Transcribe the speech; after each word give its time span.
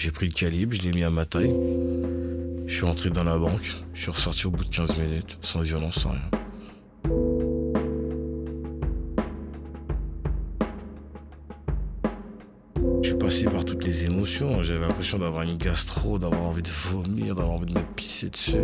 J'ai 0.00 0.12
pris 0.12 0.26
le 0.26 0.32
calibre, 0.32 0.74
je 0.74 0.82
l'ai 0.82 0.92
mis 0.92 1.02
à 1.02 1.10
ma 1.10 1.24
taille. 1.24 1.52
Je 2.66 2.72
suis 2.72 2.84
rentré 2.84 3.10
dans 3.10 3.24
la 3.24 3.36
banque, 3.36 3.74
je 3.94 4.02
suis 4.02 4.12
ressorti 4.12 4.46
au 4.46 4.52
bout 4.52 4.64
de 4.64 4.68
15 4.70 4.96
minutes, 4.96 5.38
sans 5.40 5.62
violence, 5.62 5.96
sans 5.96 6.10
rien. 6.10 6.30
Je 13.02 13.08
suis 13.08 13.18
passé 13.18 13.46
par 13.46 13.64
toutes 13.64 13.84
les 13.84 14.04
émotions. 14.04 14.62
J'avais 14.62 14.86
l'impression 14.86 15.18
d'avoir 15.18 15.42
une 15.42 15.58
gastro, 15.58 16.20
d'avoir 16.20 16.42
envie 16.42 16.62
de 16.62 16.68
vomir, 16.68 17.34
d'avoir 17.34 17.56
envie 17.56 17.74
de 17.74 17.76
me 17.76 17.84
pisser 17.96 18.30
dessus. 18.30 18.54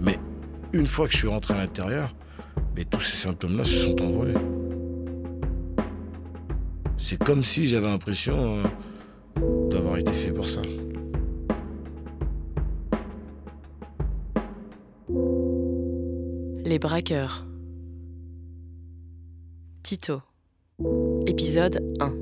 Mais 0.00 0.18
une 0.72 0.86
fois 0.86 1.06
que 1.06 1.12
je 1.12 1.18
suis 1.18 1.28
rentré 1.28 1.52
à 1.52 1.58
l'intérieur, 1.58 2.14
mais 2.74 2.86
tous 2.86 3.00
ces 3.00 3.16
symptômes-là 3.18 3.64
se 3.64 3.76
sont 3.76 4.00
envolés. 4.00 4.32
C'est 6.96 7.22
comme 7.22 7.44
si 7.44 7.68
j'avais 7.68 7.88
l'impression 7.88 8.36
euh, 8.38 8.62
d'avoir 9.74 9.98
été 9.98 10.12
fait 10.12 10.30
pour 10.30 10.48
ça. 10.48 10.62
Les 16.64 16.78
braqueurs. 16.78 17.44
Tito. 19.82 20.22
Épisode 21.26 21.80
1. 22.00 22.12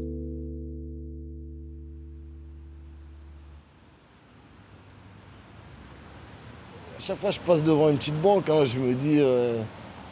Chaque 6.99 7.17
fois 7.19 7.31
que 7.31 7.35
je 7.37 7.41
passe 7.41 7.63
devant 7.63 7.91
une 7.91 7.99
petite 7.99 8.21
banque, 8.21 8.49
hein, 8.49 8.65
je 8.65 8.79
me 8.79 8.95
dis, 8.95 9.19
euh, 9.21 9.61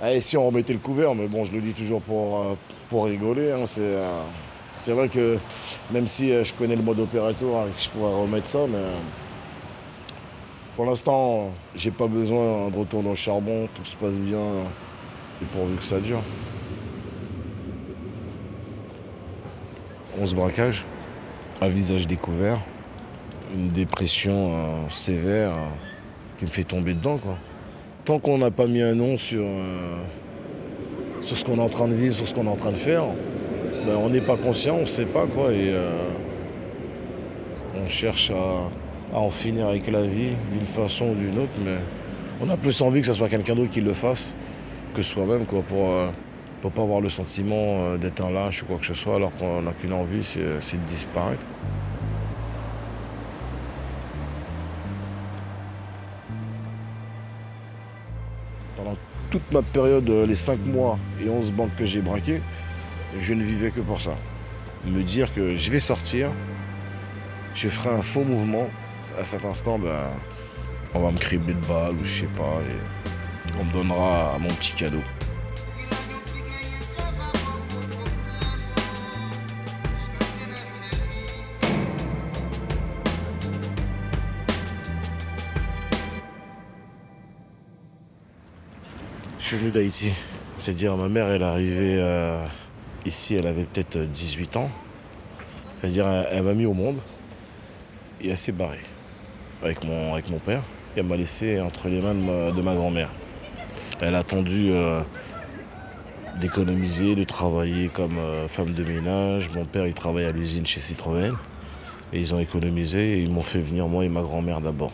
allez, 0.03 0.21
si 0.21 0.37
on 0.37 0.47
remettait 0.47 0.73
le 0.73 0.79
couvert, 0.79 1.15
mais 1.15 1.29
bon, 1.29 1.45
je 1.45 1.53
le 1.53 1.61
dis 1.61 1.73
toujours 1.73 2.03
pour, 2.03 2.41
euh, 2.41 2.55
pour 2.89 3.05
rigoler. 3.07 3.53
hein, 3.53 3.65
c'est, 3.65 3.81
euh, 3.83 4.23
c'est 4.81 4.93
vrai 4.93 5.09
que 5.09 5.37
même 5.93 6.07
si 6.07 6.33
euh, 6.33 6.43
je 6.43 6.55
connais 6.55 6.75
le 6.75 6.83
mode 6.83 6.99
opératoire 7.01 7.67
que 7.67 7.83
je 7.83 7.91
pourrais 7.91 8.15
remettre 8.15 8.49
ça, 8.49 8.61
mais 8.67 8.79
euh, 8.79 8.97
pour 10.75 10.87
l'instant, 10.87 11.53
j'ai 11.77 11.91
pas 11.91 12.07
besoin 12.07 12.71
de 12.71 12.77
retourner 12.77 13.11
au 13.11 13.15
charbon, 13.15 13.69
tout 13.75 13.85
se 13.85 13.95
passe 13.97 14.19
bien, 14.19 14.41
et 15.43 15.45
pourvu 15.53 15.77
que 15.77 15.85
ça 15.85 16.01
dure. 16.01 16.23
11 20.19 20.35
braquages, 20.35 20.87
un 21.61 21.69
visage 21.69 22.07
découvert, 22.07 22.59
une 23.53 23.69
dépression 23.69 24.55
euh, 24.55 24.89
sévère 24.89 25.53
qui 26.39 26.47
me 26.47 26.51
fait 26.51 26.65
tomber 26.65 26.95
dedans. 26.95 27.19
Quoi. 27.19 27.37
Tant 28.07 28.19
qu'on 28.19 28.39
n'a 28.39 28.51
pas 28.51 28.67
mis 28.67 28.81
un 28.81 28.95
nom 28.95 29.19
sur, 29.19 29.45
sur 31.21 31.37
ce 31.37 31.45
qu'on 31.45 31.59
est 31.59 31.63
en 31.63 31.69
train 31.69 31.87
de 31.87 31.95
vivre, 31.95 32.15
sur 32.15 32.27
ce 32.27 32.35
qu'on 32.35 32.47
est 32.47 32.51
en 32.51 32.57
train 32.57 32.73
de 32.73 32.77
faire, 32.77 33.05
ben, 33.87 33.97
on 33.97 34.11
n'est 34.11 34.21
pas 34.21 34.37
conscient, 34.37 34.77
on 34.77 34.83
ne 34.83 34.87
sait 34.87 35.07
pas 35.07 35.27
quoi. 35.27 35.49
Euh, 35.49 36.09
on 37.77 37.89
cherche 37.89 38.31
à, 38.31 39.17
en 39.17 39.31
finir 39.31 39.69
avec 39.69 39.91
la 39.91 40.03
vie 40.03 40.33
d'une 40.53 40.67
façon 40.67 41.11
ou 41.11 41.15
d'une 41.15 41.39
autre, 41.39 41.53
mais 41.65 41.77
on 42.41 42.49
a 42.51 42.57
plus 42.57 42.81
envie 42.83 43.01
que 43.01 43.07
ce 43.07 43.13
soit 43.13 43.29
quelqu'un 43.29 43.55
d'autre 43.55 43.71
qui 43.71 43.81
le 43.81 43.93
fasse 43.93 44.37
que 44.95 45.03
soi-même, 45.03 45.47
quoi, 45.47 45.63
pour 45.63 45.89
ne 46.65 46.71
pas 46.71 46.83
avoir 46.83 47.01
le 47.01 47.09
sentiment 47.09 47.55
euh, 47.57 47.97
d'être 47.97 48.23
un 48.23 48.31
lâche 48.31 48.63
ou 48.63 48.67
quoi 48.67 48.79
que 48.79 48.87
ce 48.87 48.95
soit, 48.95 49.17
alors 49.17 49.35
qu'on 49.37 49.63
n'a 49.63 49.73
qu'une 49.73 49.93
envie, 49.93 50.23
c'est 50.23 50.41
de 50.41 50.87
disparaître. 50.87 51.45
Pendant 58.77 58.97
toute 59.31 59.53
ma 59.53 59.63
période, 59.63 60.09
euh, 60.11 60.27
les 60.27 60.35
5 60.35 60.65
mois 60.67 60.99
et 61.25 61.29
11 61.29 61.53
banques 61.53 61.75
que 61.77 61.87
j'ai 61.87 62.03
braquées, 62.03 62.43
je 63.19 63.35
ne 63.35 63.43
vivais 63.43 63.71
que 63.71 63.81
pour 63.81 64.01
ça. 64.01 64.17
Me 64.85 65.03
dire 65.03 65.33
que 65.35 65.55
je 65.55 65.71
vais 65.71 65.81
sortir, 65.81 66.31
je 67.55 67.69
ferai 67.69 67.91
un 67.91 68.03
faux 68.03 68.25
mouvement. 68.25 68.69
À 69.19 69.25
cet 69.25 69.45
instant, 69.45 69.79
ben, 69.79 70.11
on 70.95 71.01
va 71.01 71.11
me 71.11 71.19
cribler 71.19 71.55
de 71.55 71.67
balles 71.67 71.95
ou 71.95 72.05
je 72.05 72.21
sais 72.21 72.27
pas, 72.27 72.61
on 73.59 73.65
me 73.65 73.73
donnera 73.73 74.39
mon 74.39 74.49
petit 74.49 74.73
cadeau. 74.73 75.03
Je 89.39 89.57
suis 89.57 89.57
venu 89.57 89.73
d'Haïti. 89.73 90.13
C'est-à-dire, 90.59 90.97
ma 90.97 91.09
mère, 91.09 91.27
elle 91.29 91.43
est 91.43 91.45
arrivée 91.45 91.97
euh, 91.99 92.47
ici, 93.07 93.35
elle 93.35 93.47
avait 93.47 93.65
peut-être 93.65 93.99
18 93.99 94.57
ans. 94.57 94.71
C'est-à-dire, 95.79 96.07
elle, 96.31 96.43
m'a 96.43 96.55
mis 96.55 96.67
au 96.67 96.75
monde 96.75 96.99
et 98.21 98.29
elle 98.29 98.37
s'est 98.37 98.53
barrée 98.53 98.85
avec 99.63 99.85
mon, 99.85 100.13
avec 100.13 100.31
mon 100.31 100.39
père. 100.39 100.63
Et 100.97 101.01
elle 101.01 101.07
m'a 101.07 101.17
laissé 101.17 101.61
entre 101.61 101.89
les 101.89 102.01
mains 102.01 102.15
de 102.15 102.63
ma, 102.63 102.75
grand-mère. 102.75 103.11
Elle 104.01 104.15
a 104.15 104.19
attendu 104.19 104.71
euh, 104.73 105.01
d'économiser, 106.41 107.15
de 107.15 107.25
travailler 107.25 107.89
comme 107.89 108.19
euh, 108.19 108.49
femme 108.49 108.73
de 108.73 108.85
ménage. 108.85 109.51
Mon 109.55 109.65
père, 109.65 109.87
il 109.87 109.95
travaille 109.95 110.25
à 110.25 110.33
l'usine 110.33 110.67
chez 110.67 110.81
Citroën. 110.81 111.35
Et 112.13 112.19
ils 112.19 112.35
ont 112.35 112.41
économisé 112.41 113.19
et 113.19 113.23
ils 113.23 113.31
m'ont 113.31 113.43
fait 113.43 113.61
venir 113.61 113.87
moi 113.87 114.05
et 114.05 114.09
ma 114.09 114.23
grand-mère 114.23 114.61
d'abord. 114.61 114.93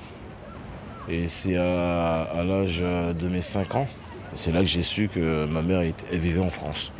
Et 1.09 1.28
c'est 1.28 1.56
à, 1.56 2.43
l'âge 2.44 2.81
de 2.81 3.28
mes 3.28 3.41
5 3.41 3.75
ans, 3.77 3.88
c'est 4.34 4.53
là 4.53 4.61
que 4.61 4.67
j'ai 4.67 4.83
su 4.83 5.09
que 5.09 5.47
ma 5.47 5.62
mère 5.62 5.83
vivait 6.12 6.41
en 6.41 6.50
France. 6.50 6.93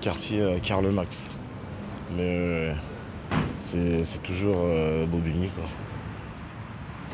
Quartier 0.00 0.56
Karl 0.62 0.86
Marx. 0.90 1.30
Mais 2.12 2.22
euh, 2.22 2.74
c'est 3.56 4.22
toujours 4.22 4.58
euh, 4.58 5.06
Bobigny. 5.06 5.50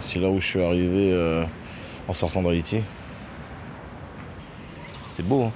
C'est 0.01 0.19
là 0.19 0.29
où 0.31 0.41
je 0.41 0.47
suis 0.47 0.63
arrivé 0.63 1.13
euh, 1.13 1.45
en 2.09 2.13
sortant 2.13 2.43
d'Haïti. 2.43 2.83
C'est 5.09 5.27
beau. 5.27 5.45
hein. 5.45 5.53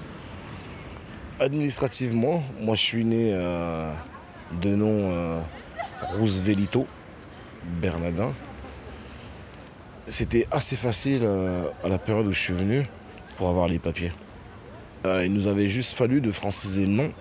Administrativement, 1.39 2.43
moi 2.61 2.75
je 2.75 2.81
suis 2.81 3.05
né 3.05 3.33
de 3.33 4.75
nom 4.75 5.11
euh, 5.11 5.41
Roosevelito 6.19 6.87
Bernardin. 7.81 8.33
C'était 10.09 10.47
assez 10.51 10.77
facile 10.77 11.29
à 11.85 11.89
la 11.89 11.99
période 11.99 12.27
où 12.27 12.33
je 12.33 12.39
suis 12.39 12.55
venu 12.55 12.87
pour 13.37 13.49
avoir 13.49 13.69
les 13.69 13.79
papiers. 13.79 14.13
Euh, 15.05 15.25
il 15.25 15.33
nous 15.33 15.47
avait 15.47 15.69
juste 15.69 15.95
fallu 15.95 16.21
de 16.21 16.31
franciser 16.31 16.83
le 16.83 16.93
nom 16.93 17.13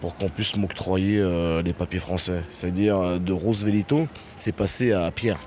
pour 0.00 0.14
qu'on 0.14 0.28
puisse 0.28 0.56
m'octroyer 0.56 1.18
euh, 1.18 1.62
les 1.62 1.72
papiers 1.72 1.98
français. 1.98 2.42
C'est-à-dire 2.50 2.98
euh, 2.98 3.18
de 3.18 3.32
Roosevelito, 3.32 4.06
c'est 4.36 4.52
passé 4.52 4.92
à 4.92 5.10
Pierre. 5.10 5.38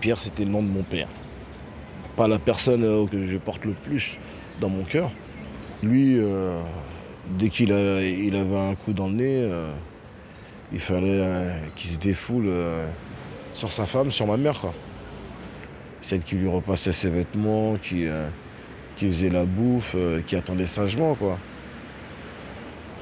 Pierre, 0.00 0.18
c'était 0.18 0.44
le 0.44 0.50
nom 0.50 0.62
de 0.62 0.68
mon 0.68 0.82
père. 0.82 1.08
Pas 2.16 2.28
la 2.28 2.38
personne 2.38 3.08
que 3.08 3.26
je 3.26 3.38
porte 3.38 3.64
le 3.64 3.72
plus 3.72 4.18
dans 4.60 4.68
mon 4.68 4.84
cœur. 4.84 5.12
Lui, 5.82 6.20
dès 7.38 7.48
qu'il 7.48 7.72
avait 7.72 8.56
un 8.56 8.74
coup 8.74 8.92
dans 8.92 9.06
le 9.06 9.14
nez, 9.14 9.50
il 10.72 10.80
fallait 10.80 11.52
qu'il 11.76 11.90
se 11.90 11.98
défoule 11.98 12.50
sur 13.54 13.70
sa 13.70 13.86
femme, 13.86 14.10
sur 14.10 14.26
ma 14.26 14.36
mère. 14.36 14.58
Quoi. 14.60 14.74
Celle 16.00 16.24
qui 16.24 16.34
lui 16.34 16.48
repassait 16.48 16.92
ses 16.92 17.08
vêtements, 17.08 17.76
qui, 17.76 18.06
qui 18.98 19.06
faisait 19.06 19.30
la 19.30 19.46
bouffe, 19.46 19.94
euh, 19.96 20.20
qui 20.22 20.34
attendait 20.34 20.66
sagement. 20.66 21.14
quoi. 21.14 21.38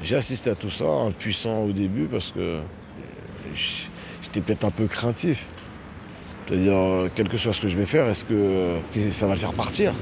J'ai 0.03 0.17
assisté 0.17 0.51
à 0.51 0.55
tout 0.55 0.71
ça, 0.71 0.85
impuissant 0.85 1.65
au 1.65 1.73
début, 1.73 2.05
parce 2.05 2.33
que 2.33 2.39
euh, 2.39 2.61
j'étais 4.23 4.43
peut-être 4.43 4.65
un 4.65 4.71
peu 4.71 4.87
craintif. 4.87 5.51
C'est-à-dire, 6.47 6.77
euh, 6.77 7.09
quel 7.15 7.29
que 7.29 7.39
soit 7.39 7.55
ce 7.55 7.63
que 7.63 7.69
je 7.69 7.79
vais 7.79 7.87
faire, 7.87 8.07
est-ce 8.09 8.27
que 8.27 8.77
ça 9.11 9.27
va 9.27 9.33
le 9.33 9.39
faire 9.39 9.55
partir? 9.55 9.95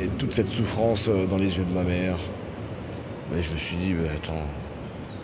Et 0.00 0.08
toute 0.18 0.34
cette 0.34 0.50
souffrance 0.50 1.10
dans 1.30 1.36
les 1.36 1.58
yeux 1.58 1.64
de 1.64 1.74
ma 1.74 1.84
mère, 1.84 2.16
je 3.32 3.50
me 3.50 3.56
suis 3.56 3.76
dit, 3.76 3.92
ben, 3.92 4.10
attends, 4.16 4.46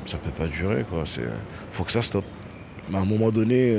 ça 0.04 0.18
peut 0.18 0.30
pas 0.30 0.48
durer, 0.48 0.84
quoi. 0.88 1.04
Faut 1.72 1.84
que 1.84 1.92
ça 1.92 2.02
stoppe. 2.02 2.26
Mais 2.90 2.98
à 2.98 3.00
un 3.00 3.06
moment 3.06 3.30
donné, 3.30 3.74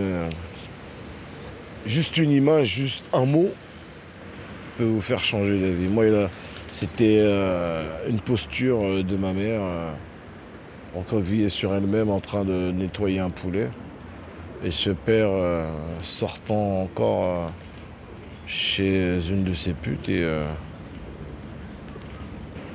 juste 1.86 2.18
une 2.18 2.32
image, 2.32 2.68
juste 2.68 3.06
un 3.14 3.26
mot 3.26 3.52
peut 4.78 4.86
vous 4.86 5.02
faire 5.02 5.24
changer 5.24 5.60
la 5.60 5.72
vie. 5.72 5.88
Moi, 5.88 6.06
c'était 6.72 7.20
euh, 7.22 8.10
une 8.10 8.20
posture 8.20 8.84
euh, 8.84 9.04
de 9.04 9.16
ma 9.16 9.34
mère, 9.34 9.62
euh, 9.62 9.94
recroquevillée 10.96 11.50
sur 11.50 11.74
elle-même, 11.74 12.10
en 12.10 12.20
train 12.20 12.46
de 12.46 12.72
nettoyer 12.72 13.20
un 13.20 13.30
poulet. 13.30 13.70
Et 14.66 14.72
ce 14.72 14.90
père 14.90 15.30
sortant 16.02 16.84
encore 16.84 17.52
chez 18.46 19.20
une 19.30 19.44
de 19.44 19.54
ses 19.54 19.74
putes 19.74 20.08
et 20.08 20.26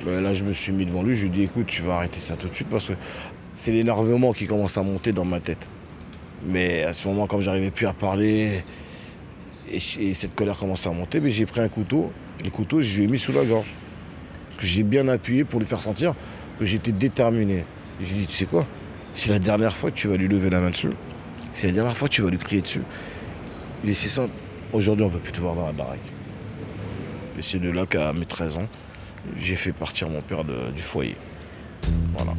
ben 0.05 0.21
là 0.21 0.35
je 0.35 0.43
me 0.43 0.53
suis 0.53 0.71
mis 0.71 0.85
devant 0.85 1.01
lui, 1.01 1.15
je 1.15 1.23
lui 1.23 1.29
ai 1.29 1.31
dit 1.31 1.43
écoute 1.45 1.65
tu 1.65 1.81
vas 1.81 1.95
arrêter 1.95 2.19
ça 2.19 2.35
tout 2.35 2.47
de 2.47 2.53
suite 2.53 2.69
parce 2.69 2.89
que 2.89 2.93
c'est 3.55 3.71
l'énervement 3.71 4.33
qui 4.33 4.45
commence 4.45 4.77
à 4.77 4.83
monter 4.83 5.13
dans 5.13 5.25
ma 5.25 5.39
tête. 5.39 5.67
Mais 6.45 6.83
à 6.83 6.93
ce 6.93 7.07
moment 7.07 7.25
comme 7.25 7.41
j'arrivais 7.41 7.71
plus 7.71 7.87
à 7.87 7.93
parler, 7.93 8.63
Et, 9.71 10.13
cette 10.13 10.35
colère 10.35 10.57
commence 10.57 10.87
à 10.87 10.91
monter, 10.91 11.19
mais 11.19 11.29
j'ai 11.29 11.45
pris 11.45 11.61
un 11.61 11.69
couteau. 11.69 12.11
Le 12.43 12.49
couteau, 12.49 12.81
je 12.81 12.97
lui 12.97 13.05
ai 13.05 13.07
mis 13.07 13.19
sous 13.19 13.31
la 13.31 13.43
gorge. 13.43 13.73
Que 14.57 14.65
j'ai 14.65 14.83
bien 14.83 15.07
appuyé 15.07 15.43
pour 15.43 15.59
lui 15.59 15.67
faire 15.67 15.81
sentir 15.81 16.15
que 16.57 16.65
j'étais 16.65 16.91
déterminé. 16.91 17.65
Et 18.01 18.05
je 18.05 18.13
lui 18.13 18.17
ai 18.17 18.21
dit, 18.21 18.27
tu 18.27 18.33
sais 18.33 18.45
quoi? 18.45 18.67
C'est 19.13 19.29
la 19.29 19.39
dernière 19.39 19.75
fois 19.75 19.91
que 19.91 19.95
tu 19.95 20.07
vas 20.07 20.17
lui 20.17 20.27
lever 20.27 20.49
la 20.49 20.59
main 20.59 20.69
dessus. 20.69 20.89
C'est 21.53 21.67
la 21.67 21.73
dernière 21.73 21.97
fois 21.97 22.07
que 22.07 22.13
tu 22.13 22.21
vas 22.21 22.29
lui 22.29 22.37
crier 22.37 22.61
dessus. 22.61 22.81
Il 23.83 23.95
c'est 23.95 24.09
simple. 24.09 24.33
Aujourd'hui, 24.73 25.03
on 25.05 25.07
ne 25.07 25.13
veut 25.13 25.19
plus 25.19 25.31
te 25.31 25.39
voir 25.39 25.55
dans 25.55 25.65
la 25.65 25.71
baraque. 25.71 25.99
Et 27.37 27.41
c'est 27.41 27.59
de 27.59 27.71
là 27.71 27.85
qu'à 27.85 28.13
mes 28.13 28.25
13 28.25 28.57
ans, 28.57 28.67
j'ai 29.37 29.55
fait 29.55 29.71
partir 29.71 30.09
mon 30.09 30.21
père 30.21 30.43
du 30.43 30.81
foyer. 30.81 31.15
Voilà. 32.15 32.33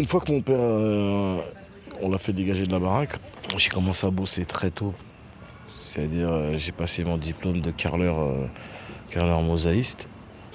Une 0.00 0.06
fois 0.06 0.22
que 0.22 0.32
mon 0.32 0.40
père, 0.40 0.56
euh, 0.58 1.42
on 2.00 2.10
l'a 2.10 2.16
fait 2.16 2.32
dégager 2.32 2.64
de 2.64 2.72
la 2.72 2.78
baraque, 2.78 3.18
j'ai 3.58 3.68
commencé 3.68 4.06
à 4.06 4.10
bosser 4.10 4.46
très 4.46 4.70
tôt. 4.70 4.94
C'est-à-dire, 5.78 6.30
euh, 6.30 6.56
j'ai 6.56 6.72
passé 6.72 7.04
mon 7.04 7.18
diplôme 7.18 7.60
de 7.60 7.70
carreleur, 7.70 8.18
euh, 8.18 9.42
mosaïste. 9.42 10.08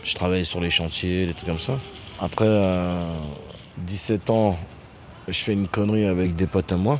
Je 0.04 0.16
travaillais 0.16 0.46
sur 0.46 0.62
les 0.62 0.72
chantiers, 0.72 1.28
des 1.28 1.36
trucs 1.36 1.48
comme 1.48 1.60
ça. 1.60 1.78
Après 2.20 2.48
17 3.78 4.32
ans, 4.32 4.58
je 5.28 5.38
fais 5.38 5.54
une 5.54 5.68
connerie 5.68 6.06
avec 6.06 6.36
des 6.36 6.48
potes 6.48 6.72
à 6.72 6.78
moi. 6.78 7.00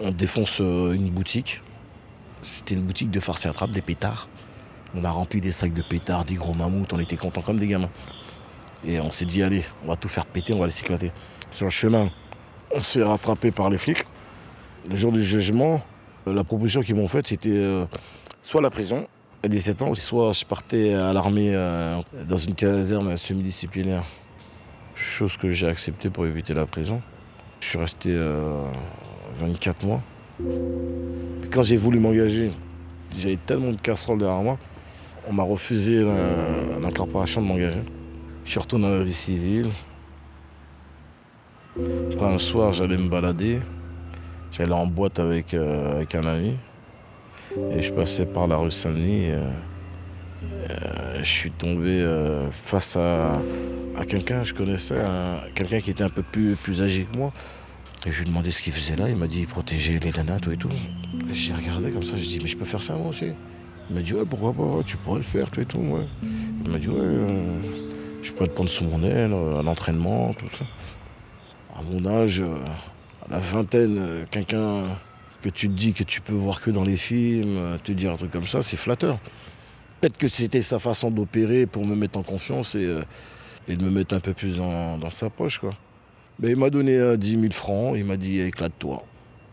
On 0.00 0.12
défonce 0.12 0.60
une 0.60 1.10
boutique. 1.10 1.60
C'était 2.42 2.76
une 2.76 2.84
boutique 2.84 3.10
de 3.10 3.18
farce 3.18 3.46
et 3.46 3.48
attrape, 3.48 3.72
des 3.72 3.82
pétards. 3.82 4.28
On 4.94 5.04
a 5.04 5.10
rempli 5.10 5.40
des 5.40 5.50
sacs 5.50 5.74
de 5.74 5.82
pétards, 5.82 6.24
des 6.24 6.34
gros 6.34 6.54
mammouths, 6.54 6.92
on 6.92 7.00
était 7.00 7.16
contents 7.16 7.42
comme 7.42 7.58
des 7.58 7.66
gamins. 7.66 7.90
Et 8.86 9.00
on 9.00 9.10
s'est 9.10 9.26
dit, 9.26 9.42
allez, 9.42 9.64
on 9.84 9.88
va 9.88 9.96
tout 9.96 10.08
faire 10.08 10.26
péter, 10.26 10.52
on 10.52 10.60
va 10.60 10.66
les 10.66 10.72
s'éclater 10.72 11.10
sur 11.50 11.66
le 11.66 11.70
chemin, 11.70 12.08
on 12.72 12.80
se 12.80 12.98
fait 12.98 13.04
rattraper 13.04 13.50
par 13.50 13.70
les 13.70 13.78
flics. 13.78 14.04
Le 14.88 14.96
jour 14.96 15.12
du 15.12 15.22
jugement, 15.22 15.82
euh, 16.26 16.34
la 16.34 16.44
proposition 16.44 16.80
qu'ils 16.80 16.94
m'ont 16.94 17.08
faite, 17.08 17.26
c'était 17.26 17.50
euh, 17.50 17.84
soit 18.42 18.60
la 18.60 18.70
prison 18.70 19.06
à 19.42 19.48
17 19.48 19.82
ans, 19.82 19.94
soit 19.94 20.32
je 20.32 20.44
partais 20.44 20.94
à 20.94 21.12
l'armée 21.12 21.54
euh, 21.54 21.96
dans 22.28 22.36
une 22.36 22.54
caserne 22.54 23.16
semi-disciplinaire. 23.16 24.04
Chose 24.94 25.36
que 25.36 25.50
j'ai 25.52 25.66
acceptée 25.66 26.10
pour 26.10 26.26
éviter 26.26 26.54
la 26.54 26.66
prison. 26.66 27.00
Je 27.60 27.68
suis 27.68 27.78
resté 27.78 28.14
24 29.36 29.84
mois. 29.84 30.02
quand 31.50 31.62
j'ai 31.62 31.76
voulu 31.76 31.98
m'engager, 31.98 32.52
j'avais 33.18 33.36
tellement 33.36 33.72
de 33.72 33.80
casseroles 33.80 34.18
derrière 34.18 34.42
moi, 34.42 34.58
on 35.28 35.32
m'a 35.32 35.42
refusé 35.42 36.02
l'incorporation 36.80 37.42
de 37.42 37.46
m'engager. 37.46 37.82
Je 38.44 38.50
suis 38.50 38.60
retourné 38.60 38.88
dans 38.88 38.94
la 38.94 39.04
vie 39.04 39.12
civile, 39.12 39.68
un 41.78 42.38
soir, 42.38 42.72
j'allais 42.72 42.96
me 42.96 43.08
balader. 43.08 43.60
J'allais 44.52 44.72
en 44.72 44.86
boîte 44.86 45.18
avec, 45.18 45.54
euh, 45.54 45.92
avec 45.92 46.14
un 46.14 46.26
ami. 46.26 46.56
Et 47.72 47.80
je 47.80 47.92
passais 47.92 48.26
par 48.26 48.46
la 48.46 48.56
rue 48.56 48.70
Saint-Denis. 48.70 49.30
Euh, 49.30 49.50
euh, 50.44 51.18
je 51.18 51.28
suis 51.28 51.50
tombé 51.50 52.04
face 52.50 52.96
à, 52.96 53.42
à 53.96 54.04
quelqu'un, 54.06 54.42
je 54.44 54.54
connaissais, 54.54 55.00
quelqu'un 55.54 55.80
qui 55.80 55.90
était 55.90 56.04
un 56.04 56.08
peu 56.08 56.22
plus, 56.22 56.54
plus 56.56 56.82
âgé 56.82 57.06
que 57.10 57.16
moi. 57.16 57.32
Et 58.06 58.12
je 58.12 58.16
lui 58.16 58.22
ai 58.22 58.24
demandé 58.30 58.50
ce 58.50 58.62
qu'il 58.62 58.72
faisait 58.72 58.96
là. 58.96 59.08
Il 59.08 59.16
m'a 59.16 59.26
dit 59.26 59.46
protéger 59.46 59.98
les 59.98 60.10
nanas, 60.10 60.40
tout 60.40 60.52
et 60.52 60.56
tout. 60.56 60.70
J'ai 61.30 61.52
regardé 61.52 61.90
comme 61.90 62.02
ça, 62.02 62.16
je 62.16 62.24
dit 62.24 62.38
mais 62.42 62.48
je 62.48 62.56
peux 62.56 62.64
faire 62.64 62.82
ça 62.82 62.94
moi 62.94 63.08
aussi. 63.08 63.32
Il 63.90 63.96
m'a 63.96 64.02
dit 64.02 64.14
ouais 64.14 64.24
pourquoi 64.24 64.52
pas, 64.52 64.82
tu 64.84 64.96
pourrais 64.96 65.18
le 65.18 65.24
faire, 65.24 65.50
tout 65.50 65.60
et 65.60 65.66
tout. 65.66 65.82
Il 66.64 66.70
m'a 66.70 66.78
dit 66.78 66.88
ouais, 66.88 67.44
je 68.22 68.32
pourrais 68.32 68.48
te 68.48 68.54
prendre 68.54 68.70
sous 68.70 68.84
mon 68.84 69.02
aile, 69.02 69.34
à 69.58 69.62
l'entraînement, 69.62 70.32
tout 70.34 70.48
ça 70.58 70.64
à 71.76 71.82
mon 71.82 72.06
âge, 72.06 72.40
euh, 72.40 72.56
à 73.26 73.32
la 73.32 73.38
vingtaine, 73.38 73.98
euh, 73.98 74.24
quelqu'un 74.30 74.84
que 75.42 75.48
tu 75.48 75.68
te 75.68 75.72
dis 75.72 75.92
que 75.92 76.04
tu 76.04 76.20
peux 76.20 76.34
voir 76.34 76.60
que 76.60 76.70
dans 76.70 76.84
les 76.84 76.96
films, 76.96 77.56
euh, 77.56 77.78
te 77.78 77.92
dire 77.92 78.12
un 78.12 78.16
truc 78.16 78.30
comme 78.30 78.46
ça, 78.46 78.62
c'est 78.62 78.76
flatteur. 78.76 79.18
Peut-être 80.00 80.18
que 80.18 80.28
c'était 80.28 80.62
sa 80.62 80.78
façon 80.78 81.10
d'opérer 81.10 81.66
pour 81.66 81.86
me 81.86 81.94
mettre 81.94 82.18
en 82.18 82.22
confiance 82.22 82.74
et, 82.74 82.86
de 83.68 83.84
me 83.84 83.90
mettre 83.90 84.14
un 84.14 84.20
peu 84.20 84.32
plus 84.32 84.56
dans, 84.56 85.10
sa 85.10 85.28
poche. 85.28 85.58
Quoi. 85.58 85.70
Mais 86.38 86.50
il 86.50 86.56
m'a 86.56 86.70
donné 86.70 87.16
10 87.18 87.30
000 87.38 87.52
francs, 87.52 87.94
il 87.96 88.04
m'a 88.04 88.16
dit 88.16 88.40
éclate-toi. 88.40 89.04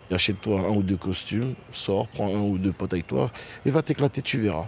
Achète-toi 0.10 0.62
un 0.62 0.70
ou 0.70 0.84
deux 0.84 0.96
costumes, 0.96 1.54
sors, 1.74 2.08
prends 2.08 2.34
un 2.34 2.40
ou 2.40 2.58
deux 2.58 2.72
potes 2.72 2.94
avec 2.94 3.08
toi 3.08 3.30
et 3.66 3.70
va 3.70 3.82
t'éclater, 3.82 4.22
tu 4.22 4.40
verras. 4.40 4.68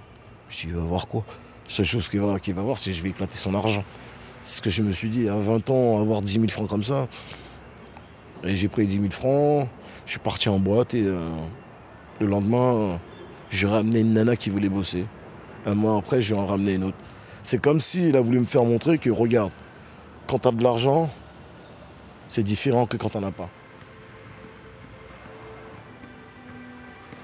Je 0.50 0.68
dis, 0.68 0.74
va 0.74 0.82
voir 0.82 1.08
quoi? 1.08 1.24
Seule 1.70 1.86
chose 1.86 2.10
qu'il 2.10 2.20
va 2.20 2.62
voir, 2.62 2.78
c'est 2.78 2.90
que 2.90 2.98
je 2.98 3.02
vais 3.02 3.10
éclater 3.10 3.38
son 3.38 3.56
argent. 3.56 3.86
C'est 4.50 4.56
ce 4.56 4.62
que 4.64 4.72
je 4.72 4.82
me 4.82 4.94
suis 4.94 5.10
dit, 5.10 5.30
à 5.30 5.36
20 5.36 5.70
ans, 5.70 6.02
avoir 6.02 6.24
10 6.24 6.34
000 6.40 6.48
francs 6.48 6.68
comme 6.68 6.84
ça. 6.84 7.08
Et 8.44 8.56
j'ai 8.56 8.68
pris 8.68 8.88
10 8.88 9.00
000 9.00 9.12
francs, 9.12 9.68
je 10.08 10.10
suis 10.10 10.20
parti 10.20 10.50
en 10.50 10.58
boîte 10.58 10.96
et 10.96 11.04
euh, 11.06 11.20
le 12.20 12.26
lendemain, 12.26 13.00
j'ai 13.52 13.68
ramené 13.68 14.00
une 14.00 14.14
nana 14.14 14.36
qui 14.36 14.50
voulait 14.50 14.68
bosser. 14.68 15.06
Un 15.68 15.76
mois 15.76 16.00
après, 16.00 16.20
lui 16.20 16.34
en 16.34 16.48
ramené 16.48 16.74
une 16.74 16.86
autre. 16.86 16.98
C'est 17.44 17.62
comme 17.62 17.80
s'il 17.80 18.16
a 18.16 18.22
voulu 18.22 18.40
me 18.40 18.46
faire 18.46 18.64
montrer 18.64 18.98
que, 18.98 19.12
regarde, 19.12 19.52
quand 20.26 20.40
tu 20.40 20.48
as 20.48 20.52
de 20.52 20.64
l'argent, 20.64 21.12
c'est 22.28 22.42
différent 22.42 22.88
que 22.88 22.98
quand 22.98 23.10
tu 23.10 23.20
n'en 23.20 23.28
as 23.28 23.32
pas. 23.32 23.52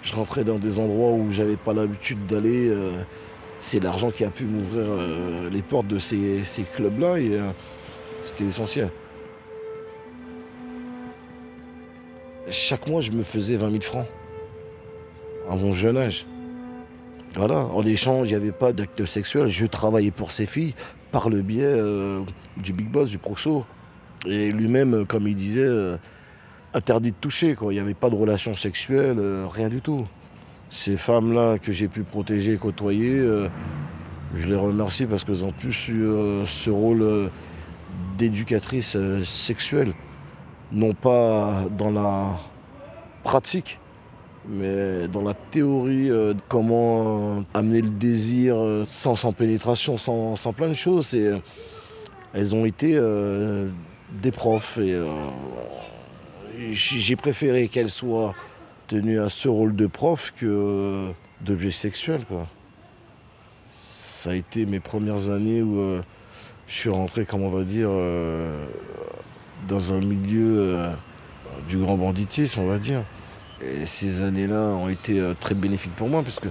Je 0.04 0.14
rentrais 0.14 0.44
dans 0.44 0.60
des 0.60 0.78
endroits 0.78 1.14
où 1.14 1.32
j'avais 1.32 1.58
pas 1.58 1.74
l'habitude 1.74 2.28
d'aller. 2.28 2.70
Euh, 2.70 3.02
c'est 3.60 3.82
l'argent 3.82 4.12
qui 4.12 4.24
a 4.24 4.30
pu 4.30 4.44
m'ouvrir 4.44 4.86
euh, 4.88 5.50
les 5.50 5.62
portes 5.62 5.88
de 5.88 6.00
ces, 6.00 6.44
clubs-là 6.74 7.18
et 7.18 7.40
euh, 7.40 7.52
c'était 8.24 8.46
essentiel. 8.46 8.90
Chaque 12.50 12.88
mois, 12.88 13.02
je 13.02 13.12
me 13.12 13.24
faisais 13.24 13.56
20 13.56 13.72
000 13.72 13.82
francs 13.82 14.08
à 15.50 15.56
mon 15.56 15.74
jeune 15.74 15.98
âge. 15.98 16.26
Voilà, 17.36 17.66
en 17.66 17.84
échange, 17.84 18.30
il 18.30 18.38
n'y 18.38 18.42
avait 18.42 18.52
pas 18.52 18.72
d'acte 18.72 19.06
sexuel. 19.06 19.48
Je 19.48 19.66
travaillais 19.66 20.12
pour 20.12 20.32
ces 20.32 20.46
filles 20.46 20.74
par 21.12 21.30
le 21.30 21.42
biais 21.42 21.64
euh, 21.66 22.22
du 22.58 22.72
Big 22.72 22.90
Boss, 22.90 23.10
du 23.10 23.18
Proxo. 23.18 23.66
Et 24.26 24.52
lui-même, 24.52 25.06
comme 25.06 25.28
il 25.28 25.36
disait, 25.36 25.68
interdit 26.74 27.12
de 27.12 27.18
toucher. 27.18 27.56
Il 27.62 27.68
n'y 27.70 27.80
avait 27.80 27.94
pas 27.94 28.10
de 28.10 28.16
relation 28.16 28.56
sexuelle, 28.56 29.20
rien 29.50 29.70
du 29.70 29.82
tout 29.82 30.08
ces 30.70 30.98
femmes-là 30.98 31.58
que 31.60 31.72
j'ai 31.72 31.88
pu 31.88 32.04
protéger 32.04 32.54
et 32.54 32.58
côtoyer, 32.58 33.20
euh, 33.20 33.48
je 34.36 34.48
les 34.48 34.56
remercie 34.56 35.06
parce 35.06 35.24
qu'elles 35.24 35.44
ont 35.46 35.52
plus 35.52 35.88
eu 35.88 36.04
euh, 36.04 36.46
ce 36.46 36.70
rôle 36.70 37.02
euh, 37.02 37.30
d'éducatrice 38.18 38.98
sexuelle. 39.24 39.94
Non 40.72 40.94
pas 40.94 41.66
dans 41.78 41.92
la 41.92 42.40
pratique, 43.24 43.80
mais 44.48 45.08
dans 45.08 45.22
la 45.22 45.34
théorie 45.34 46.10
de 46.10 46.36
comment 46.48 47.44
amener 47.54 47.82
le 47.82 47.90
désir 47.90 48.58
sans, 48.86 49.16
pénétration, 49.32 49.98
sans, 49.98 50.36
sans, 50.36 50.54
plein 50.54 50.70
de 50.70 50.74
choses. 50.74 51.16
elles 52.34 52.56
ont 52.56 52.66
été 52.66 53.00
des 54.22 54.32
profs 54.32 54.80
et 54.80 54.96
j'ai 56.72 57.16
préféré 57.16 57.68
qu'elles 57.68 57.92
soient 57.92 58.34
tenu 58.88 59.20
à 59.20 59.30
ce 59.30 59.48
rôle 59.48 59.76
de 59.76 59.88
prof 59.88 60.34
que 60.38 61.12
d'objet 61.42 61.72
sexuel. 61.72 62.26
Quoi. 62.26 62.48
Ça 63.68 64.32
a 64.32 64.36
été 64.36 64.66
mes 64.66 64.80
premières 64.80 65.30
années 65.30 65.62
où 65.62 65.80
euh, 65.80 66.02
je 66.68 66.74
suis 66.76 66.90
rentré, 66.90 67.26
comme 67.26 67.44
on 67.44 67.50
va 67.50 67.64
dire, 67.64 67.90
euh, 67.92 68.66
dans 69.68 69.94
un 69.94 70.00
milieu 70.00 70.60
euh, 70.60 70.94
du 71.68 71.78
grand 71.78 71.98
banditisme, 71.98 72.62
on 72.62 72.68
va 72.68 72.80
dire. 72.80 73.04
Ces 73.86 74.22
années-là 74.24 74.76
ont 74.76 74.90
été 74.90 75.24
très 75.40 75.56
bénéfiques 75.56 75.96
pour 75.96 76.10
moi 76.10 76.22
parce 76.24 76.42
que 76.42 76.50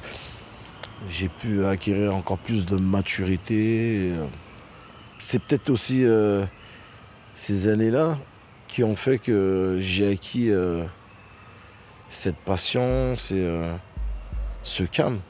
j'ai 1.11 1.29
pu 1.29 1.65
acquérir 1.67 2.17
encore 2.17 2.39
plus 2.39 2.65
de 2.65 2.77
maturité. 2.77 4.11
C'est 5.19 5.41
peut-être 5.41 5.69
aussi 5.69 6.03
ces 7.35 7.69
années-là 7.69 8.19
qui 8.69 8.83
ont 8.83 8.97
fait 8.97 9.19
que 9.19 9.77
j'ai 9.81 10.11
acquis 10.11 10.51
cette 12.09 12.37
passion, 12.37 13.15
et 13.15 13.33
euh, 13.33 13.75
ce 14.63 14.85
calme. 14.85 15.21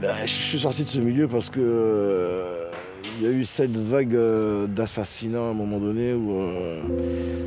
Ben, 0.00 0.16
je 0.24 0.32
suis 0.32 0.58
sorti 0.58 0.82
de 0.82 0.88
ce 0.88 0.98
milieu 0.98 1.28
parce 1.28 1.48
que 1.48 1.60
euh, 1.60 2.61
il 3.22 3.26
y 3.26 3.28
a 3.28 3.34
eu 3.34 3.44
cette 3.44 3.76
vague 3.76 4.16
euh, 4.16 4.66
d'assassinats 4.66 5.38
à 5.38 5.50
un 5.50 5.54
moment 5.54 5.78
donné 5.78 6.12
où 6.12 6.40
euh, 6.40 6.82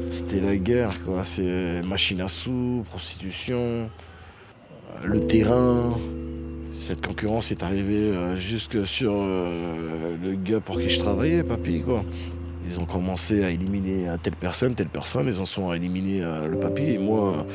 c'était 0.09 0.39
la 0.39 0.55
guerre, 0.55 1.03
quoi. 1.03 1.25
C'est 1.25 1.81
machine 1.81 2.21
à 2.21 2.29
sous, 2.29 2.85
prostitution, 2.89 3.57
euh, 3.59 3.87
le 5.03 5.19
terrain. 5.19 5.99
Cette 6.71 7.05
concurrence 7.05 7.51
est 7.51 7.61
arrivée 7.61 8.13
euh, 8.13 8.37
jusque 8.37 8.87
sur 8.87 9.11
le 9.11 10.35
gars 10.35 10.61
pour 10.61 10.79
qui 10.79 10.87
je 10.87 10.99
travaillais, 10.99 11.43
papy, 11.43 11.81
quoi. 11.81 12.05
Ils 12.65 12.79
ont 12.79 12.85
commencé 12.85 13.43
à 13.43 13.49
éliminer 13.49 14.07
telle 14.23 14.37
personne, 14.37 14.75
telle 14.75 14.87
personne, 14.87 15.27
ils 15.27 15.41
en 15.41 15.45
sont 15.45 15.71
à 15.71 15.75
éliminer 15.75 16.21
le 16.49 16.57
papy. 16.57 16.83
Et 16.83 16.97
moi, 16.97 17.45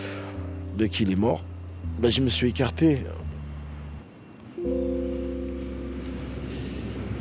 dès 0.76 0.90
qu'il 0.90 1.10
est 1.10 1.16
mort, 1.16 1.42
ben, 1.98 2.10
je 2.10 2.20
me 2.20 2.28
suis 2.28 2.48
écarté. 2.48 2.98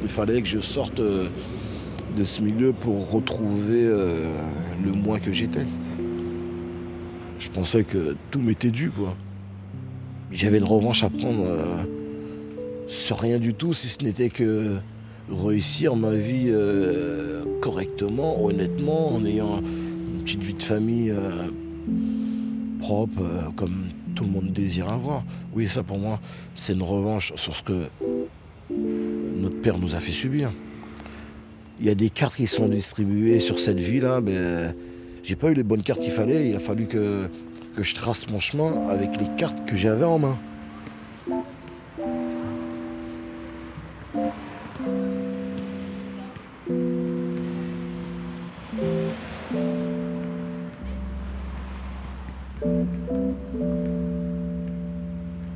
Il 0.09 0.13
fallait 0.13 0.41
que 0.41 0.47
je 0.47 0.59
sorte 0.59 0.99
euh, 1.01 1.27
de 2.17 2.23
ce 2.23 2.41
milieu 2.41 2.73
pour 2.73 3.11
retrouver 3.11 3.85
euh, 3.85 4.33
le 4.83 4.91
moi 4.91 5.19
que 5.19 5.31
j'étais. 5.31 5.67
Je 7.37 7.47
pensais 7.49 7.83
que 7.83 8.15
tout 8.31 8.39
m'était 8.41 8.71
dû, 8.71 8.89
quoi. 8.89 9.15
J'avais 10.31 10.57
une 10.57 10.63
revanche 10.63 11.03
à 11.03 11.11
prendre 11.11 11.45
euh, 11.45 11.83
sur 12.87 13.19
rien 13.19 13.37
du 13.37 13.53
tout, 13.53 13.73
si 13.73 13.87
ce 13.87 14.03
n'était 14.03 14.29
que 14.29 14.77
réussir 15.31 15.95
ma 15.95 16.15
vie 16.15 16.51
correctement, 17.61 18.43
honnêtement, 18.43 19.13
en 19.13 19.23
ayant 19.25 19.59
une 19.59 20.23
petite 20.23 20.43
vie 20.43 20.55
de 20.55 20.63
famille 20.63 21.13
propre, 22.79 23.21
comme 23.55 23.83
tout 24.15 24.23
le 24.23 24.31
monde 24.31 24.51
désire 24.53 24.89
avoir. 24.89 25.23
Oui, 25.53 25.67
ça 25.67 25.83
pour 25.83 25.99
moi, 25.99 26.19
c'est 26.55 26.73
une 26.73 26.81
revanche 26.81 27.31
sur 27.35 27.55
ce 27.55 27.61
que 27.61 27.83
notre 29.39 29.59
père 29.61 29.77
nous 29.77 29.95
a 29.95 29.99
fait 29.99 30.11
subir. 30.11 30.51
Il 31.79 31.85
y 31.85 31.89
a 31.89 31.95
des 31.95 32.09
cartes 32.09 32.35
qui 32.35 32.47
sont 32.47 32.67
distribuées 32.67 33.39
sur 33.39 33.59
cette 33.59 33.79
vie-là, 33.79 34.19
mais 34.21 34.35
j'ai 35.23 35.35
pas 35.35 35.49
eu 35.49 35.53
les 35.53 35.63
bonnes 35.63 35.83
cartes 35.83 36.01
qu'il 36.01 36.11
fallait. 36.11 36.49
Il 36.49 36.55
a 36.55 36.59
fallu 36.59 36.87
que, 36.87 37.27
que 37.75 37.83
je 37.83 37.95
trace 37.95 38.29
mon 38.29 38.39
chemin 38.39 38.89
avec 38.89 39.19
les 39.19 39.27
cartes 39.37 39.65
que 39.65 39.77
j'avais 39.77 40.05
en 40.05 40.19
main. 40.19 40.37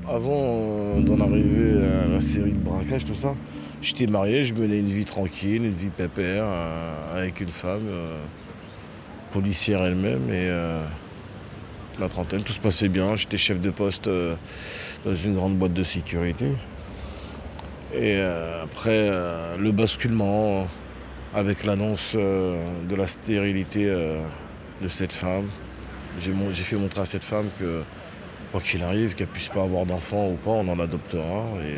Avant 0.07 0.29
euh, 0.29 1.01
d'en 1.01 1.19
arriver 1.19 1.83
à 1.83 2.07
la 2.07 2.21
série 2.21 2.53
de 2.53 2.59
braquages, 2.59 3.03
tout 3.03 3.15
ça, 3.15 3.35
j'étais 3.83 4.07
marié, 4.07 4.43
je 4.43 4.53
menais 4.53 4.79
une 4.79 4.91
vie 4.91 5.05
tranquille, 5.05 5.65
une 5.65 5.73
vie 5.73 5.89
pépère, 5.89 6.45
euh, 6.45 7.19
avec 7.19 7.41
une 7.41 7.49
femme, 7.49 7.85
euh, 7.87 8.23
policière 9.31 9.83
elle-même, 9.83 10.29
et 10.29 10.47
euh, 10.49 10.83
la 11.99 12.07
trentaine, 12.07 12.43
tout 12.43 12.53
se 12.53 12.59
passait 12.59 12.87
bien. 12.87 13.15
J'étais 13.15 13.37
chef 13.37 13.59
de 13.59 13.69
poste 13.69 14.09
dans 15.05 15.15
une 15.15 15.35
grande 15.35 15.57
boîte 15.57 15.73
de 15.73 15.83
sécurité. 15.83 16.53
Et 17.93 18.19
après, 18.19 19.11
le 19.59 19.71
basculement 19.71 20.67
avec 21.35 21.65
l'annonce 21.65 22.15
de 22.15 22.95
la 22.95 23.05
stérilité 23.05 23.85
de 24.81 24.87
cette 24.87 25.13
femme, 25.13 25.45
j'ai 26.19 26.33
fait 26.63 26.77
montrer 26.77 27.01
à 27.01 27.05
cette 27.05 27.23
femme 27.23 27.49
que 27.59 27.83
quoi 28.51 28.61
qu'il 28.61 28.81
arrive, 28.81 29.13
qu'elle 29.13 29.27
puisse 29.27 29.49
pas 29.49 29.61
avoir 29.61 29.85
d'enfant 29.85 30.29
ou 30.29 30.33
pas, 30.33 30.51
on 30.51 30.67
en 30.67 30.79
adoptera. 30.79 31.45
Et, 31.63 31.77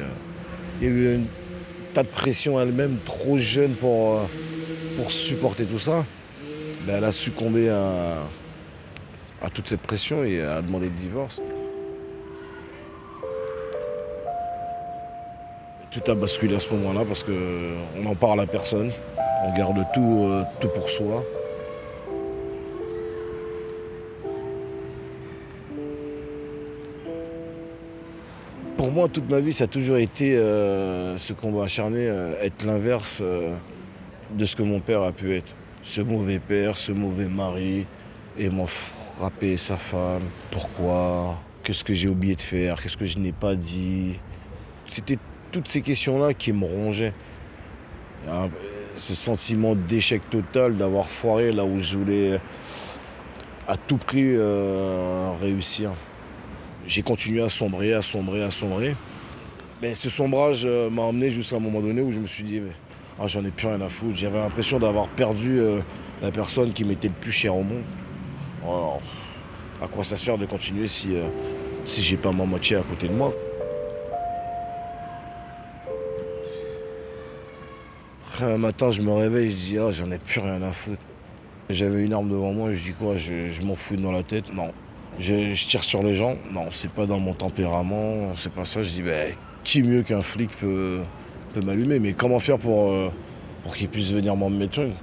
il 0.79 0.87
y 0.87 0.87
a 0.87 0.93
eu 0.93 1.15
un 1.17 1.23
de 2.03 2.07
pression 2.07 2.59
elle-même, 2.59 2.97
trop 3.03 3.37
jeune 3.37 3.73
pour, 3.73 4.15
euh, 4.15 4.25
pour 4.97 5.11
supporter 5.11 5.65
tout 5.65 5.79
ça. 5.79 6.05
Ben, 6.85 6.95
elle 6.97 7.05
a 7.05 7.11
succombé 7.11 7.69
à, 7.69 8.23
à 9.41 9.49
toute 9.49 9.67
cette 9.67 9.81
pression 9.81 10.23
et 10.23 10.41
a 10.41 10.61
demandé 10.61 10.85
le 10.85 10.91
divorce. 10.91 11.41
Tout 15.91 16.11
a 16.11 16.15
basculé 16.15 16.55
à 16.55 16.59
ce 16.59 16.69
moment-là 16.73 17.05
parce 17.05 17.23
qu'on 17.23 18.01
n'en 18.01 18.15
parle 18.15 18.41
à 18.41 18.47
personne. 18.47 18.91
On 19.45 19.57
garde 19.57 19.85
tout, 19.93 20.27
euh, 20.29 20.43
tout 20.59 20.67
pour 20.69 20.89
soi. 20.89 21.23
Moi, 28.95 29.09
toute 29.09 29.29
ma 29.29 29.41
vie, 29.41 29.51
ça 29.51 29.65
a 29.65 29.67
toujours 29.67 29.97
été 29.97 30.37
euh, 30.37 31.17
ce 31.17 31.33
combat 31.33 31.63
acharné, 31.65 32.07
euh, 32.07 32.41
être 32.41 32.63
l'inverse 32.65 33.19
euh, 33.21 33.53
de 34.31 34.45
ce 34.45 34.55
que 34.55 34.63
mon 34.63 34.79
père 34.79 35.01
a 35.01 35.11
pu 35.11 35.35
être. 35.35 35.53
Ce 35.81 35.99
mauvais 35.99 36.39
père, 36.39 36.77
ce 36.77 36.93
mauvais 36.93 37.27
mari, 37.27 37.85
et 38.37 38.49
m'en 38.49 38.67
frapper 38.67 39.57
sa 39.57 39.75
femme. 39.75 40.23
Pourquoi? 40.49 41.37
Qu'est-ce 41.61 41.83
que 41.83 41.93
j'ai 41.93 42.07
oublié 42.07 42.35
de 42.35 42.41
faire? 42.41 42.81
Qu'est-ce 42.81 42.95
que 42.95 43.05
je 43.05 43.19
n'ai 43.19 43.33
pas 43.33 43.55
dit? 43.55 44.17
C'était 44.87 45.17
toutes 45.51 45.67
ces 45.67 45.81
questions-là 45.81 46.33
qui 46.33 46.53
me 46.53 46.63
rongeaient. 46.65 47.13
Un- 48.29 48.49
Ce 48.95 49.13
sentiment 49.13 49.75
d'échec 49.75 50.21
total, 50.29 50.77
d'avoir 50.77 51.07
foiré 51.07 51.51
là 51.51 51.65
où 51.65 51.79
je 51.79 51.97
voulais 51.97 52.39
à 53.67 53.75
tout 53.75 53.97
prix 53.97 54.37
réussir. 55.41 55.91
J'ai 56.87 57.01
continué 57.01 57.41
à 57.41 57.49
sombrer, 57.49 57.93
à 57.93 58.01
sombrer, 58.01 58.43
à 58.43 58.51
sombrer. 58.51 58.95
Mais 59.81 59.95
ce 59.95 60.09
sombrage 60.09 60.63
euh, 60.65 60.89
m'a 60.89 61.01
emmené 61.01 61.31
jusqu'à 61.31 61.55
un 61.55 61.59
moment 61.59 61.81
donné 61.81 62.01
où 62.01 62.11
je 62.11 62.19
me 62.19 62.27
suis 62.27 62.43
dit, 62.43 62.61
ah, 63.19 63.27
j'en 63.27 63.43
ai 63.43 63.51
plus 63.51 63.67
rien 63.67 63.81
à 63.81 63.89
foutre. 63.89 64.15
J'avais 64.15 64.39
l'impression 64.39 64.79
d'avoir 64.79 65.07
perdu 65.09 65.59
euh, 65.59 65.79
la 66.21 66.31
personne 66.31 66.73
qui 66.73 66.85
m'était 66.85 67.07
le 67.07 67.13
plus 67.13 67.31
chère 67.31 67.55
au 67.55 67.63
monde. 67.63 67.83
Alors, 68.63 69.01
à 69.81 69.87
quoi 69.87 70.03
ça 70.03 70.15
sert 70.15 70.37
de 70.37 70.45
continuer 70.45 70.87
si, 70.87 71.15
euh, 71.15 71.27
si 71.85 72.01
j'ai 72.01 72.17
pas 72.17 72.31
ma 72.31 72.45
moitié 72.45 72.77
à 72.77 72.81
côté 72.81 73.07
de 73.07 73.13
moi? 73.13 73.33
Un 78.41 78.57
matin, 78.57 78.91
je 78.91 79.01
me 79.01 79.11
réveille, 79.11 79.51
je 79.51 79.55
dis, 79.55 79.77
ah, 79.79 79.91
j'en 79.91 80.11
ai 80.11 80.19
plus 80.19 80.39
rien 80.39 80.61
à 80.61 80.71
foutre. 80.71 81.01
J'avais 81.69 82.03
une 82.03 82.13
arme 82.13 82.29
devant 82.29 82.53
moi, 82.53 82.73
je 82.73 82.79
dis 82.79 82.91
quoi, 82.91 83.15
je, 83.15 83.47
je 83.47 83.61
m'en 83.63 83.75
fous 83.75 83.95
dans 83.95 84.11
la 84.11 84.21
tête 84.21 84.53
Non. 84.53 84.71
Je, 85.19 85.53
tire 85.67 85.83
sur 85.83 86.03
les 86.03 86.15
gens 86.15 86.35
Non, 86.51 86.65
c'est 86.71 86.91
pas 86.91 87.05
dans 87.05 87.19
mon 87.19 87.33
tempérament, 87.33 88.35
c'est 88.35 88.51
pas 88.51 88.65
ça. 88.65 88.81
Je 88.81 88.89
dis, 88.89 89.01
ben, 89.01 89.33
qui 89.63 89.81
mieux 89.81 90.03
qu'un 90.03 90.21
flic 90.21 90.51
peut, 90.57 91.01
peut 91.53 91.61
m'allumer? 91.61 91.99
Mais 91.99 92.13
comment 92.13 92.39
faire 92.39 92.57
pour, 92.57 92.91
euh, 92.91 93.09
pour 93.63 93.75
qu'il 93.75 93.87
puisse 93.87 94.11
venir 94.11 94.35
m'en 94.35 94.49
mettre 94.49 94.79
une 94.79 94.93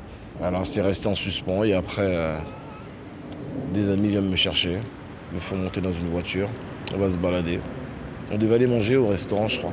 Alors, 0.43 0.67
c'est 0.67 0.83
resté 0.83 1.09
en 1.09 1.15
suspens 1.15 1.65
et 1.65 1.73
après, 1.73 2.03
euh, 2.05 2.39
des 3.73 3.89
amis 3.89 4.11
viennent 4.11 4.29
me 4.29 4.37
chercher, 4.37 4.77
me 5.33 5.41
font 5.41 5.57
monter 5.57 5.81
dans 5.81 5.93
une 5.93 6.11
voiture, 6.11 6.49
on 6.95 6.99
va 6.99 7.09
se 7.09 7.17
balader. 7.17 7.59
On 8.31 8.37
devait 8.37 8.57
aller 8.57 8.67
manger 8.67 8.97
au 8.97 9.09
restaurant, 9.09 9.49
je 9.49 9.59
crois. 9.59 9.73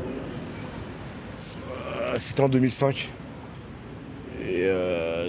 Euh, 1.98 2.14
C'était 2.18 2.42
en 2.42 2.50
2005. 2.50 3.10
Et 4.42 4.64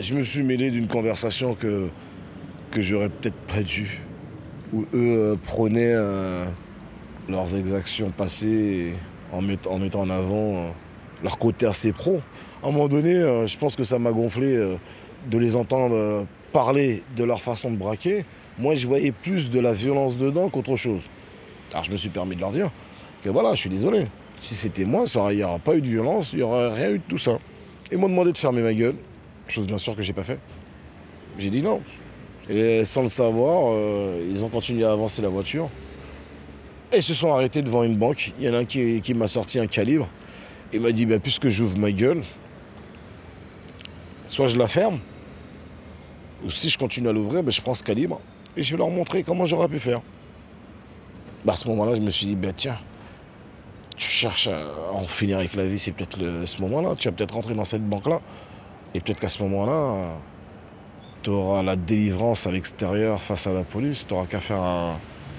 je 0.00 0.14
me 0.14 0.24
suis 0.24 0.42
mêlé 0.42 0.70
d'une 0.70 0.86
conversation 0.86 1.54
que, 1.54 1.88
que 2.70 2.80
j'aurais 2.80 3.08
peut-être 3.08 3.36
pas 3.46 3.62
dû. 3.62 4.00
Où 4.72 4.82
eux 4.82 4.86
euh, 4.94 5.36
prônaient 5.36 5.94
euh, 5.94 6.44
leurs 7.28 7.56
exactions 7.56 8.10
passées 8.10 8.92
en, 9.32 9.42
met- 9.42 9.66
en 9.66 9.78
mettant 9.78 10.00
en 10.00 10.10
avant 10.10 10.54
euh, 10.54 10.68
leur 11.22 11.38
côté 11.38 11.66
assez 11.66 11.92
pro. 11.92 12.20
À 12.62 12.68
un 12.68 12.72
moment 12.72 12.88
donné, 12.88 13.12
je 13.46 13.58
pense 13.58 13.74
que 13.74 13.84
ça 13.84 13.98
m'a 13.98 14.12
gonflé 14.12 14.76
de 15.30 15.38
les 15.38 15.56
entendre 15.56 16.26
parler 16.52 17.02
de 17.16 17.24
leur 17.24 17.40
façon 17.40 17.70
de 17.70 17.76
braquer. 17.78 18.24
Moi, 18.58 18.74
je 18.74 18.86
voyais 18.86 19.12
plus 19.12 19.50
de 19.50 19.60
la 19.60 19.72
violence 19.72 20.18
dedans 20.18 20.50
qu'autre 20.50 20.76
chose. 20.76 21.08
Alors, 21.72 21.84
je 21.84 21.90
me 21.90 21.96
suis 21.96 22.10
permis 22.10 22.36
de 22.36 22.40
leur 22.40 22.52
dire 22.52 22.70
que 23.24 23.30
voilà, 23.30 23.54
je 23.54 23.60
suis 23.60 23.70
désolé. 23.70 24.06
Si 24.38 24.54
c'était 24.54 24.84
moi, 24.84 25.04
il 25.30 25.36
n'y 25.36 25.42
aurait 25.42 25.58
pas 25.58 25.74
eu 25.74 25.80
de 25.80 25.88
violence, 25.88 26.32
il 26.32 26.38
n'y 26.38 26.42
aurait 26.42 26.72
rien 26.72 26.90
eu 26.90 26.98
de 26.98 27.04
tout 27.08 27.18
ça. 27.18 27.38
Ils 27.90 27.98
m'ont 27.98 28.08
demandé 28.08 28.32
de 28.32 28.38
fermer 28.38 28.62
ma 28.62 28.74
gueule, 28.74 28.96
chose 29.48 29.66
bien 29.66 29.78
sûr 29.78 29.96
que 29.96 30.02
j'ai 30.02 30.12
pas 30.12 30.22
fait. 30.22 30.38
J'ai 31.38 31.50
dit 31.50 31.62
non. 31.62 31.80
Et 32.48 32.84
sans 32.84 33.02
le 33.02 33.08
savoir, 33.08 33.72
euh, 33.74 34.26
ils 34.30 34.44
ont 34.44 34.48
continué 34.48 34.84
à 34.84 34.92
avancer 34.92 35.22
la 35.22 35.28
voiture. 35.28 35.68
Et 36.92 36.96
ils 36.96 37.02
se 37.02 37.14
sont 37.14 37.32
arrêtés 37.32 37.62
devant 37.62 37.84
une 37.84 37.96
banque. 37.96 38.32
Il 38.38 38.46
y 38.46 38.48
en 38.48 38.54
a 38.54 38.58
un 38.58 38.64
qui, 38.64 39.14
m'a 39.14 39.28
sorti 39.28 39.58
un 39.60 39.66
calibre. 39.66 40.08
Il 40.72 40.80
m'a 40.80 40.92
dit, 40.92 41.06
bah, 41.06 41.18
puisque 41.18 41.48
j'ouvre 41.48 41.76
ma 41.78 41.92
gueule, 41.92 42.22
soit 44.26 44.48
je 44.48 44.56
la 44.56 44.66
ferme, 44.66 44.98
ou 46.44 46.50
si 46.50 46.68
je 46.68 46.78
continue 46.78 47.08
à 47.08 47.12
l'ouvrir, 47.12 47.42
bah, 47.42 47.50
je 47.50 47.60
prends 47.60 47.74
ce 47.74 47.84
calibre 47.84 48.20
et 48.56 48.62
je 48.62 48.72
vais 48.72 48.78
leur 48.78 48.90
montrer 48.90 49.22
comment 49.22 49.46
j'aurais 49.46 49.68
pu 49.68 49.78
faire. 49.78 50.00
Bah, 51.44 51.52
à 51.52 51.56
ce 51.56 51.68
moment-là, 51.68 51.94
je 51.94 52.00
me 52.00 52.10
suis 52.10 52.26
dit, 52.26 52.36
tiens, 52.56 52.78
tu 53.96 54.08
cherches 54.08 54.48
à 54.48 54.66
en 54.92 55.00
finir 55.00 55.38
avec 55.38 55.54
la 55.54 55.66
vie, 55.66 55.78
c'est 55.78 55.92
peut-être 55.92 56.18
ce 56.46 56.60
moment-là. 56.62 56.94
Tu 56.98 57.08
vas 57.08 57.12
peut-être 57.12 57.34
rentrer 57.34 57.54
dans 57.54 57.64
cette 57.64 57.86
banque-là. 57.86 58.20
Et 58.94 59.00
peut-être 59.00 59.20
qu'à 59.20 59.28
ce 59.28 59.42
moment-là, 59.44 60.16
tu 61.22 61.30
auras 61.30 61.62
la 61.62 61.76
délivrance 61.76 62.46
à 62.46 62.50
l'extérieur 62.50 63.20
face 63.20 63.46
à 63.46 63.52
la 63.52 63.62
police, 63.62 64.06
tu 64.06 64.14
n'auras 64.14 64.26
qu'à 64.26 64.40
faire 64.40 64.62
un, 64.62 64.98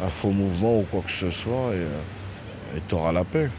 faux 0.10 0.32
mouvement 0.32 0.80
ou 0.80 0.84
quoi 0.84 1.02
que 1.02 1.12
ce 1.12 1.30
soit 1.30 1.74
et 1.74 1.78
euh, 1.78 2.80
tu 2.88 2.96
auras 2.96 3.12
la 3.12 3.24
paix. 3.24 3.50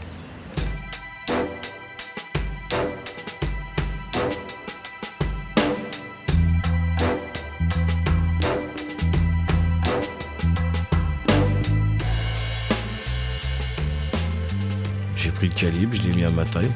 J'ai 15.15 15.31
pris 15.31 15.47
le 15.47 15.55
calibre, 15.55 15.95
je 15.95 16.03
l'ai 16.03 16.13
mis 16.13 16.25
à 16.25 16.31
ma 16.31 16.45
taille. 16.45 16.71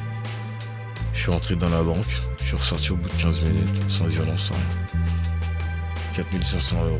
Je 1.13 1.19
suis 1.19 1.31
rentré 1.31 1.55
dans 1.55 1.69
la 1.69 1.83
banque, 1.83 2.21
je 2.39 2.45
suis 2.45 2.55
ressorti 2.55 2.91
au 2.91 2.95
bout 2.95 3.09
de 3.09 3.21
15 3.21 3.43
minutes, 3.43 3.81
sans 3.89 4.05
violence, 4.05 4.43
sans 4.43 4.53
rien. 4.53 5.06
4500 6.17 6.83
euros. 6.83 6.99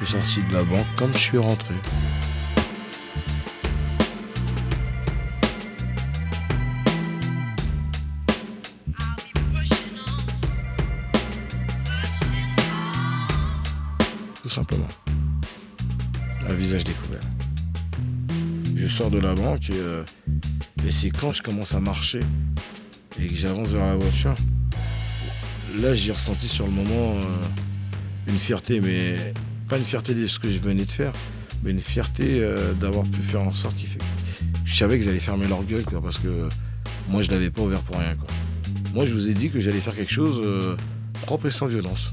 Je 0.00 0.04
suis 0.04 0.16
sorti 0.16 0.42
de 0.48 0.54
la 0.54 0.64
banque 0.64 0.86
comme 0.96 1.12
je 1.12 1.18
suis 1.18 1.38
rentré. 1.38 1.74
Tout 14.42 14.48
simplement. 14.48 14.88
Un 16.48 16.54
visage 16.54 16.82
découvert. 16.82 17.20
Je 18.74 18.86
sors 18.88 19.10
de 19.10 19.20
la 19.20 19.36
banque 19.36 19.70
et, 19.70 19.74
euh, 19.74 20.02
et 20.84 20.90
c'est 20.90 21.10
quand 21.10 21.30
je 21.30 21.40
commence 21.40 21.72
à 21.72 21.78
marcher 21.78 22.18
et 23.20 23.28
que 23.28 23.34
j'avance 23.36 23.74
vers 23.74 23.86
la 23.86 23.94
voiture. 23.94 24.34
Là, 25.80 25.94
j'ai 25.94 26.12
ressenti 26.12 26.48
sur 26.48 26.66
le 26.66 26.72
moment 26.72 27.16
euh, 27.16 27.22
une 28.28 28.38
fierté, 28.38 28.80
mais 28.80 29.16
pas 29.68 29.78
une 29.78 29.84
fierté 29.84 30.14
de 30.14 30.26
ce 30.26 30.38
que 30.38 30.48
je 30.48 30.58
venais 30.58 30.84
de 30.84 30.90
faire, 30.90 31.12
mais 31.62 31.70
une 31.70 31.80
fierté 31.80 32.40
euh, 32.40 32.74
d'avoir 32.74 33.04
pu 33.04 33.20
faire 33.20 33.40
en 33.40 33.52
sorte 33.52 33.76
qu'il 33.76 33.88
fait. 33.88 34.02
Je 34.64 34.76
savais 34.76 34.98
qu'ils 34.98 35.08
allaient 35.08 35.18
fermer 35.18 35.46
leur 35.46 35.64
gueule, 35.64 35.84
quoi, 35.84 36.02
parce 36.02 36.18
que 36.18 36.48
moi, 37.08 37.22
je 37.22 37.30
l'avais 37.30 37.50
pas 37.50 37.62
ouvert 37.62 37.80
pour 37.80 37.96
rien. 37.96 38.14
Quoi. 38.16 38.28
Moi, 38.92 39.06
je 39.06 39.14
vous 39.14 39.30
ai 39.30 39.34
dit 39.34 39.48
que 39.48 39.60
j'allais 39.60 39.80
faire 39.80 39.94
quelque 39.94 40.12
chose 40.12 40.42
euh, 40.44 40.76
propre 41.22 41.46
et 41.46 41.50
sans 41.50 41.66
violence. 41.66 42.12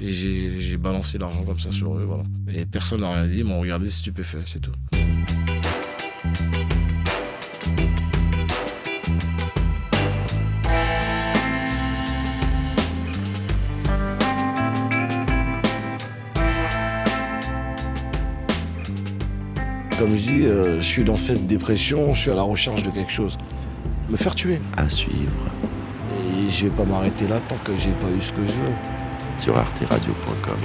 Et 0.00 0.12
j'ai 0.12 0.60
j'ai 0.60 0.76
balancé 0.76 1.18
l'argent 1.18 1.44
comme 1.44 1.60
ça 1.60 1.70
sur 1.70 1.96
eux, 1.96 2.04
voilà. 2.04 2.24
Et 2.52 2.66
personne 2.66 3.00
n'a 3.00 3.12
rien 3.12 3.26
dit, 3.26 3.38
ils 3.38 3.44
m'ont 3.44 3.60
regardé 3.60 3.90
stupéfait, 3.90 4.42
c'est 4.46 4.60
tout. 4.60 4.72
Comme 19.98 20.16
je 20.16 20.20
dis, 20.22 20.46
euh, 20.46 20.80
je 20.80 20.84
suis 20.86 21.04
dans 21.04 21.16
cette 21.16 21.46
dépression, 21.46 22.14
je 22.14 22.20
suis 22.22 22.30
à 22.30 22.34
la 22.34 22.42
recherche 22.42 22.82
de 22.82 22.90
quelque 22.90 23.12
chose. 23.12 23.38
Me 24.08 24.16
faire 24.16 24.34
tuer. 24.34 24.60
À 24.76 24.88
suivre 24.88 25.32
Et 26.20 26.50
je 26.50 26.64
vais 26.64 26.70
pas 26.70 26.84
m'arrêter 26.84 27.26
là 27.28 27.38
tant 27.48 27.56
que 27.64 27.72
j'ai 27.76 27.92
pas 27.92 28.08
eu 28.16 28.20
ce 28.20 28.32
que 28.32 28.44
je 28.44 28.52
veux. 28.52 28.74
sur 29.38 29.56
arteradio.com. 29.56 30.56